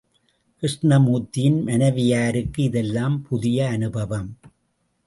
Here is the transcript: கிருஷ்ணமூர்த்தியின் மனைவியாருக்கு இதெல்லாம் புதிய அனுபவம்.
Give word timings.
கிருஷ்ணமூர்த்தியின் 0.63 1.63
மனைவியாருக்கு 1.63 2.63
இதெல்லாம் 2.63 3.25
புதிய 3.29 3.69
அனுபவம். 3.69 4.37